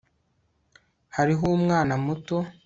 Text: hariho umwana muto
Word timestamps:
hariho 1.15 1.43
umwana 1.57 1.93
muto 2.05 2.35